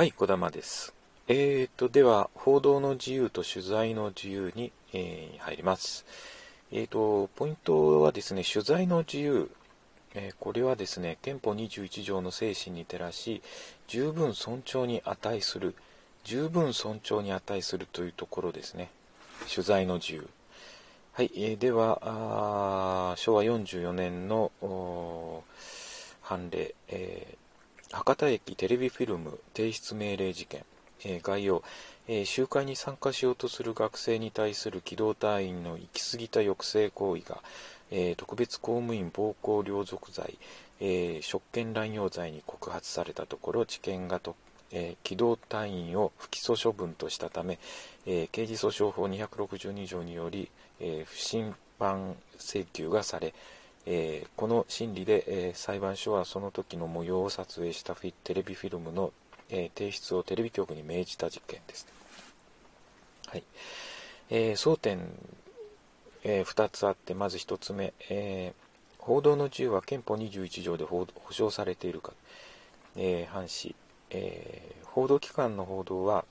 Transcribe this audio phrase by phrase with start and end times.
[0.00, 0.94] はい、小玉です。
[1.28, 6.06] えーと、では、報道の自由と取材の自由に、えー入ります。
[6.72, 9.50] えーと、ポイントはですね、取材の自由。
[10.14, 13.42] えーこれはですね、憲法21条の精神に照らし、
[13.88, 15.74] 十分尊重に値する、
[16.24, 18.88] 十分尊重に値するというところですね。
[19.54, 20.26] 取材の自由。
[21.12, 24.50] はい、えーでは、昭和44年の
[26.22, 27.39] 判例、えー
[27.92, 30.64] 博多駅テレビフィルム提出命令事件、
[31.04, 31.64] えー概要、
[32.06, 37.42] えー集会に参加しようとする学生に対する機動隊員の行き過ぎた抑制行為が、
[37.90, 40.38] えー特別公務員暴行領属罪、
[40.78, 44.36] え職権乱用罪に告発されたところ知見がと、
[44.70, 47.58] え機動隊員を不起訴処分としたため、
[48.06, 50.48] え刑事訴訟法262条により、
[50.78, 53.34] え不審判請求がされ、
[53.92, 59.12] えーこの審理で、えー裁判所はその時の模様を撮影したテレビフィルムの、
[59.50, 61.88] えー提出をテレビ局に命じた事件です。
[63.26, 63.42] はい。
[64.30, 65.00] えー争点、
[66.22, 72.12] え2つあってまず1つ目、えー報道の自由は憲法21条で保障されているか、
[72.96, 73.74] えー、藩士、
[74.10, 76.24] えー報道機関の報道は、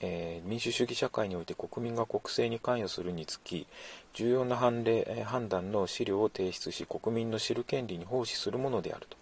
[0.00, 3.66] えー民主主義社会において国民が国政に関与するにつき
[4.14, 9.16] 重要な判例えー判断の資料を提出し国民の知る権利に奉仕するものであると。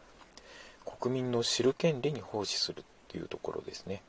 [0.85, 4.03] 国民の知る権利に奉仕するというところですね。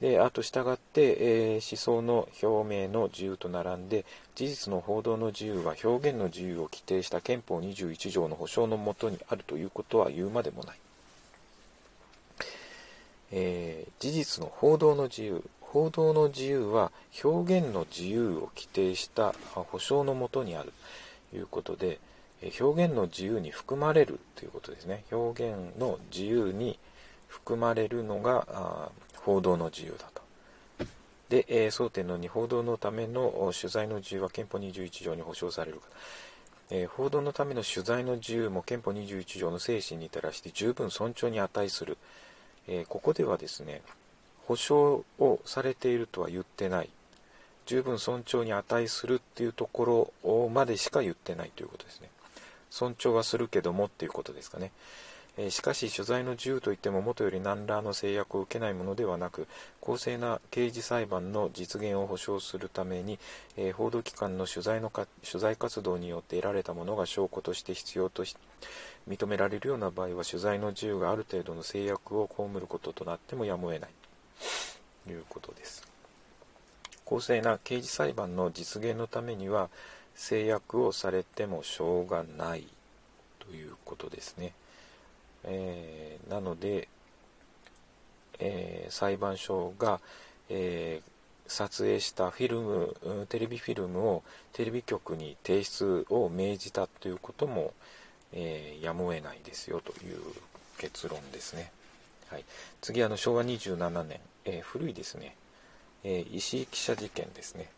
[0.00, 4.04] であと従って、えー思想の表明の自由と並んで
[4.34, 10.78] 事実の報道の自由は表現の自由を規定した憲法21条の保障のもとにあるということは言うまでもない。
[13.30, 15.44] えー事実の報道の自由。
[15.72, 16.92] 報道の自由は
[17.24, 20.72] 表現の自由を規定した保障のもとにある。
[21.30, 21.98] ということで
[22.60, 25.04] 表現の自由に含まれるということですね。
[25.10, 26.78] 表現の自由に
[27.26, 30.22] 含まれるのが報道の自由だと。
[31.30, 35.86] で、え争点の2報道のための取材の自由は憲法21条に保障されるか。
[36.68, 41.96] え報道のための取材の自由も憲法21条の精神に照らして十分尊重に値する、
[42.68, 43.80] えここではですね
[44.46, 46.90] 保障をされているとは言ってない。
[47.66, 52.10] 十分尊重に値するっていうところまでしか言ってないということですね。
[52.70, 54.72] 尊重はするけどもっていうことですかね、
[55.36, 59.46] えしかし取材の自由といっても元より何らの制約を受けないものではなく
[59.80, 63.18] 公正な刑事裁判の実現を保障するために、
[63.56, 68.36] えー報道機関の取材のか取材活動によって得られたものが証拠として必要とし
[69.08, 73.90] 認められるような場合は取材の自由がある程度の制約を被ることとなってもやむを得ない。
[75.08, 75.82] いうことです。
[77.04, 79.68] 公正な刑事裁判の実現のためには
[80.14, 82.66] 制約をされてもしょうがない
[83.38, 84.52] ということですね、
[85.44, 86.88] えーなので、
[88.38, 90.00] えー裁判所が、
[90.48, 91.12] えー
[91.48, 94.22] 撮影したフィルムテレビフィルムを
[94.54, 97.74] テレビ局に提出を命じたということも、
[98.32, 100.18] えやむを得ないですよという
[100.78, 101.70] 結論ですね、
[102.32, 102.46] はい、
[102.80, 105.36] 次あの昭和27年、えー古いですね、
[106.02, 107.68] えー石井記者事件ですね。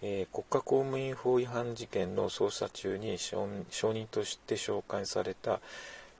[0.00, 3.48] えー国家公務員法違反事件の捜査中に証
[3.92, 5.58] 人として紹介された、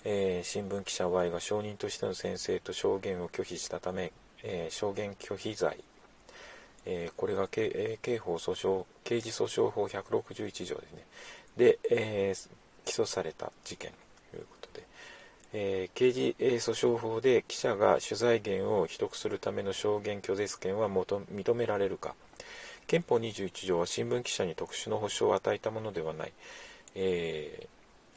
[0.04, 4.10] えー新聞記者 Y が証人としての宣誓と証言を拒否したため、
[4.42, 5.78] えー証言拒否罪、
[6.86, 11.06] えこれが刑,、え刑法訴訟刑事訴訟法161条ですね。
[11.56, 12.34] で、え
[12.84, 13.92] 起訴された事件、
[15.52, 16.58] えー刑事訴
[16.94, 22.14] 訟法で記者が取材源を取得するための証言拒絶権は認められるか。
[22.88, 26.32] 憲法21条は新聞記者に特殊の保障を与えたものではない、
[26.94, 27.68] え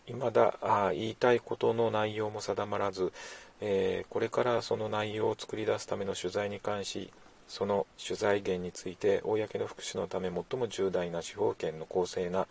[0.08, 3.12] ー、未だあ言いたいことの内容も定まらず、
[3.60, 7.12] えーこれからその内容を作り出すための取材に関し
[7.50, 12.48] その取材源について公の福祉のため最も重大な司法権の公正な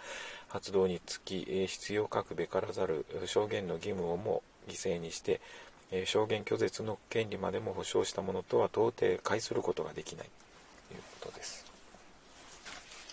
[0.49, 5.41] 発動につき、必要かくべからざる証言の義務をも犠牲にして、
[5.91, 10.29] えー証言拒絶の権利までも保障したものとは到底解することができない。
[10.89, 11.65] ということです。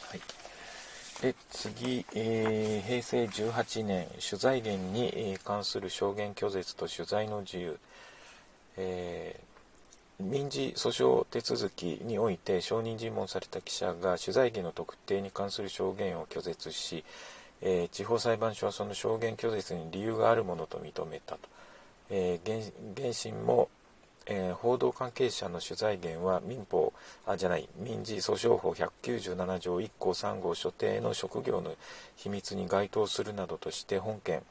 [0.10, 0.22] はい、
[1.22, 7.80] で次、えー平成18年取材源にえ関する証言拒絶と取材の自由、
[8.78, 9.48] えー
[10.20, 17.04] 民事訴訟手続きにおいて証人尋問された記者が取材源の特定に関する証言を拒絶し、
[17.62, 21.40] えー地方裁判所はその証言拒絶に理由があるものと認めたと、
[22.10, 23.70] えー原審も、
[24.26, 26.94] えー報道関係者の取材源は民法
[27.26, 31.76] あじゃない民事訴訟法197条1項3号所定の職業の
[32.16, 34.44] 秘密に該当するなどとして本件。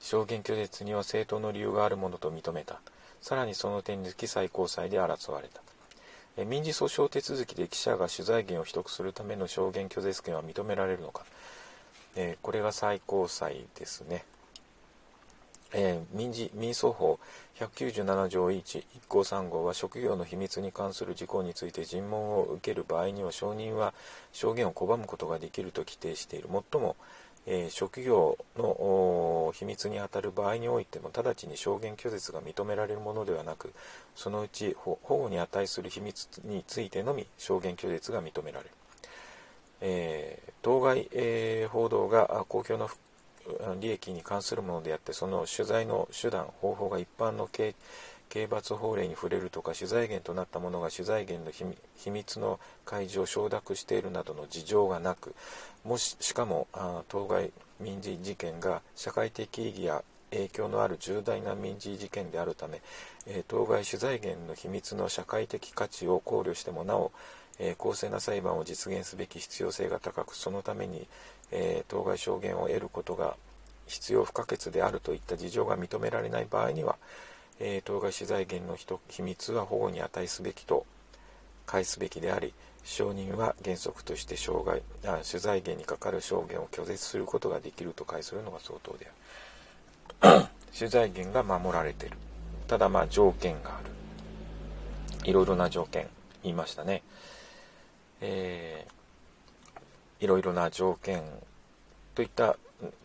[0.00, 2.80] 証言拒絶には正当の理由があるものと認めた。
[3.20, 5.62] さらにその点につき最高裁で争われた。
[6.44, 11.24] 民事訴訟手続きで記者が取材権を取得するための証言拒絶権は認められるのか、
[12.16, 14.24] えこれが最高裁ですね、
[15.72, 17.18] えー、民事民訴法
[17.58, 23.94] 197条1 1項3号は職業の秘密に関する事項について尋問を受ける場合には証人は
[24.32, 26.48] 証言を拒むことができると規定している。
[26.72, 26.96] 最も
[27.46, 33.72] えー、職業の秘密にあたる場合においても直ちに証言拒絶が認められるものではなく
[34.14, 38.70] そのうち保護に値する秘密についてのみ証言拒絶が認められる、
[39.84, 42.88] えー、当該、えー、報道が公共の
[43.80, 47.74] 利益に関するものであってその取材の手段方法が一般の刑
[48.48, 55.34] 罰法令に触れるとか取材源となったものが取材源の秘密の開示を承諾しているなどの事情がなく
[55.84, 56.68] もししかも
[57.08, 57.50] 当該
[57.80, 62.80] 民事事件が社会的意義や影響のある重大な民事事件であるため、
[63.26, 67.12] えー、当該取材源の秘密の社会的価値を考慮してもなお、
[67.58, 71.06] えー、公正な裁判を実現すべき必要性が高くそのために、
[71.50, 73.36] えー、当該証言を得ることが
[73.86, 76.96] 必要不可欠であるといった事情が認められない場合には、
[77.60, 78.78] えー、当該資材源の
[79.08, 80.86] 秘密は保護に値すべきと
[81.66, 82.54] 返すべきであり
[82.84, 89.14] 証人は原則として障害あ取材源にかかる証言を拒絶することができると返するのが相当である。
[90.76, 92.16] 取材源が守られてる。
[92.68, 93.90] ただまあ条件がある。
[95.24, 96.08] いろいろな条件
[96.42, 97.02] 言いましたね。
[98.20, 101.22] えー、いろいろな条件
[102.14, 102.56] といった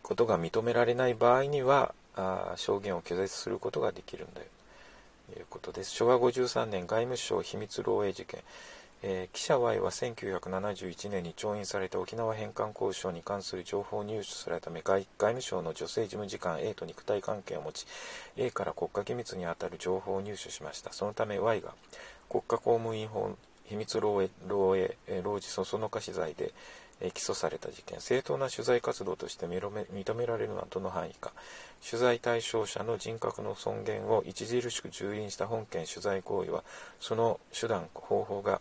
[0.02, 4.48] ことが認められない場合にはあ証言を拒絶することができるんだよ。
[5.34, 5.92] ということです。
[5.92, 8.42] 昭和53年外務省秘密漏洩事件、
[9.04, 17.86] えー、記者 Y は1971年に調印された沖縄返還交渉に関する情報を入手されたため外務省の女性事務次官 A と肉体関係を持ち
[18.38, 20.92] A から国家機密にあたる情報を入手しました。
[20.92, 21.74] そのため Y が
[22.30, 23.36] 国家公務員法
[23.66, 26.54] 秘密漏洩漏洩漏事そそのかし罪で
[27.00, 28.02] 起訴された事件。
[28.02, 31.32] 正当な取材活動として認められるのはどの範囲か。
[31.88, 36.64] 取材対象者の人格の尊厳を著しく蹂躙した本件取材行為は
[37.00, 38.60] その手段方法が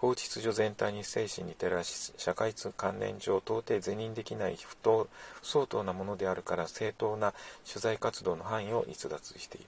[0.00, 5.08] 法秩序全体に精神に照らし社会通関連上到底是認できない不当
[5.40, 7.32] 不相当なものであるから正当な
[7.66, 9.66] 取材活動の範囲を逸脱している。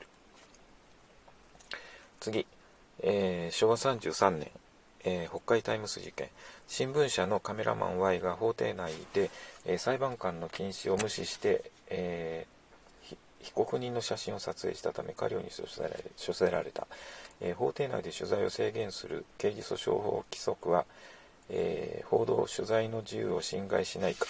[2.21, 2.47] 次、
[3.01, 4.51] えー、昭和33年
[5.05, 6.29] えー、北海タイムス事件。
[6.67, 9.31] 新聞社のカメラマン Y が法廷内で、
[9.65, 12.58] えー、裁判官の禁止を無視して、えー、
[13.43, 16.87] 被告人の写真を撮影したため過料に処せられた、
[17.41, 20.85] え法廷内で取材を制限する刑事訴訟法規則は、
[21.51, 24.27] え報道取材の自由を侵害しないか、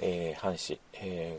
[0.00, 1.38] えー、反し、え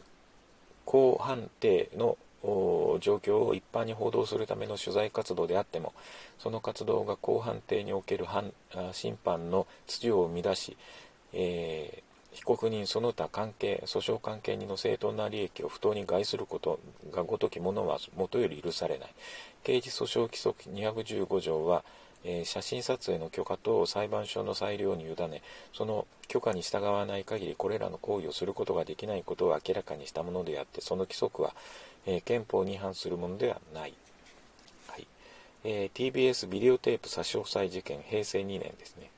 [0.86, 5.94] 公判定の状況を一般に報道するための取材活動であっても
[6.38, 8.26] その活動が公判定における
[8.94, 10.78] 審判の秩序を乱し、
[11.34, 16.80] えー、被告人その他関係訴訟関係人の正当な利益を不当に害すること
[17.12, 19.10] がごときものはもとより許されない。
[19.64, 21.84] 刑事訴訟規則215条は
[22.24, 25.42] えー、写真撮影の許可等を裁判所の裁量に委ね
[25.74, 31.54] その許可に従わない限りこれらの行為をすることができないことを明らかにしたものであってその規則は、
[32.06, 33.94] えー、憲法に違反するものではない、
[34.88, 35.08] はい。
[35.64, 39.10] えー、TBS ビデオテープ差し押さえ事件平成2年ですね。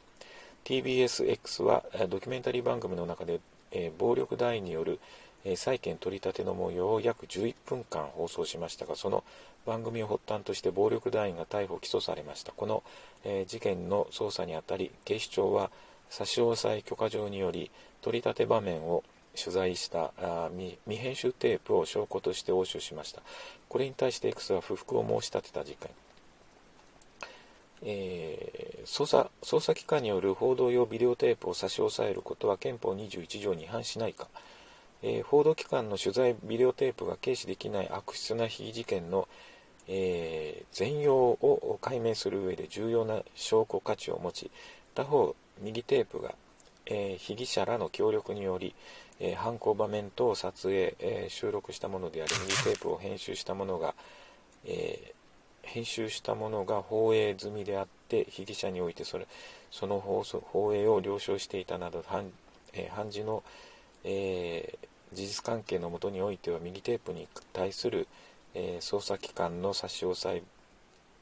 [0.65, 3.39] TBSX はドキュメンタリー番組の中で、
[3.71, 4.99] え暴力団員による
[5.43, 9.23] え債権取り立ての模様を約11分間放送しましたがその
[9.65, 12.51] 番組を発端として暴力団員が逮捕・起訴されました。
[12.51, 12.83] この、
[13.23, 15.71] え事件の捜査にあたり警視庁は
[16.09, 19.03] 差し押さえ許可状により取り立て場面を
[19.35, 23.21] 取材したあ未編集テープを証拠として押収しました。
[23.69, 25.89] これに対して X は不服を申し立てた事件。
[27.83, 34.27] えー、捜査捜査機関による報道用ビデオテープを差し押さえることは憲法21条に違反しないか、
[35.01, 39.27] えー、報道機関の取材ビデオテープが軽視できない悪質な被疑事件の、
[39.87, 44.51] えー、全容を解明する上で重要な証拠価値を持ち
[44.93, 46.35] 他方右テープが、
[46.85, 48.75] えー、被疑者らの協力により、
[49.19, 53.93] え犯行場面等を撮影、え収録したものであり右テープを編集したものが、
[54.65, 55.13] え
[55.63, 59.27] 編集したものが放映済みであって被疑者においてそれ
[59.71, 62.31] その放送放映を了承していたなど判,、
[62.73, 63.43] え判事の、
[64.03, 68.07] えー事実関係のもとにおいては右テープに対する、
[68.53, 70.43] えー、捜査機関の差し押さえ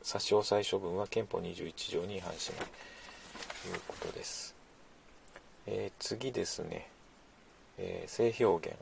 [0.01, 2.67] 差し押さえ処分は憲法21条に違反しない。
[3.63, 4.55] ということです、
[5.67, 6.88] えー、次ですね、
[7.77, 8.77] えー、性表現、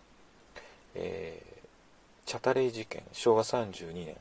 [0.94, 3.02] えー、チャタレイ事件。
[3.14, 4.16] 昭和32年。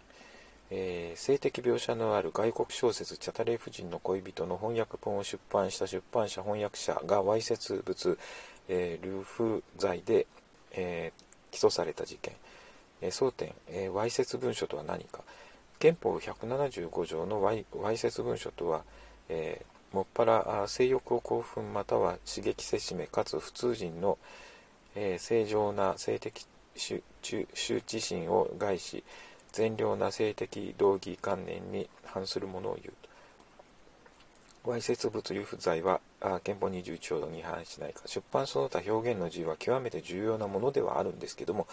[0.71, 8.19] えー、性的描写のある外国小説「チャタレー夫人の恋人」の翻訳本を出版した出版社翻訳者がわいせつ物、
[8.69, 10.27] えー、ルフ罪で、
[10.73, 12.35] えー、起訴された事件、
[13.01, 15.21] え争点、えわいせつ文書とは何か。
[15.79, 17.65] 憲法175条のわい
[17.99, 18.83] せつ文書とは、
[19.29, 24.19] えもっぱら性欲を興奮または刺激せしめかつ普通人の、
[24.95, 29.05] え正常な性的羞恥心を害し
[29.57, 32.95] 善良な性的道義観念に反するものを言う。
[34.63, 34.71] と。
[34.71, 36.01] わいせつ物流不罪は
[36.45, 38.03] 憲法21条に反しないか。
[38.05, 41.67] 出版その他表現の自由は極めて重要なものではあるんですけども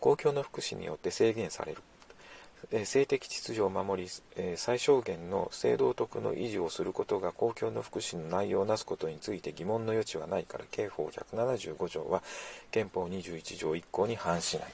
[0.00, 1.82] 公共の福祉によって制限される。
[2.86, 4.08] 性的秩序を守り
[4.56, 12.22] 最小限の性道徳の維持をすることが公共の福祉の内容をなすことについて疑問の余地はないから刑法175条は
[12.70, 14.72] 憲法21条1項に反しない。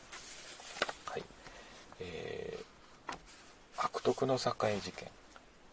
[2.02, 3.14] えー、
[3.76, 4.38] 悪徳の栄
[4.80, 5.08] 事件、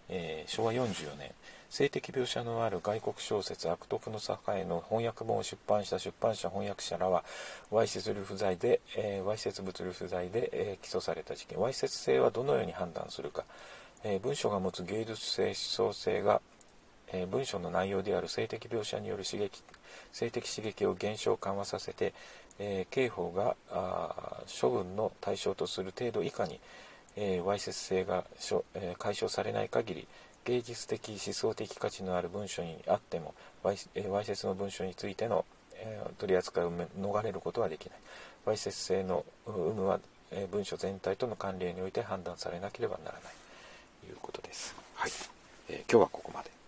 [0.10, 1.34] えー、昭和44年。
[1.70, 7.24] 性的描写のある外国小説「悪徳の栄」の翻訳本を出版した出版社翻訳者らは
[7.70, 11.60] わいせつ不罪で、えー、わいせつ物流不罪で、えー、起訴された事件。
[11.60, 13.46] わいせつ性はどのように判断するか、
[14.04, 16.42] えー、文章が持つ芸術性思想性が、
[17.12, 19.64] え文章の内容である性的描写による刺激
[20.12, 22.14] 性的刺激を減少緩和させて、
[22.60, 23.56] えー、刑法が
[24.62, 26.60] 処分の対象とする程度以下に、
[27.16, 30.08] えー、わいせつ性がしょ、えー、解消されない限り
[30.46, 38.00] 芸術的思想的価値のある文書にあってもわい,、えー、わいせつの文書についての、えー、取り扱いを逃れることはできない。
[38.46, 40.00] わいせつ性の有無は、
[40.32, 43.22] えー、文書全体との関連において判断されなければならない。
[44.02, 45.12] ということです、はい。
[45.70, 46.59] えー、今日はここまで。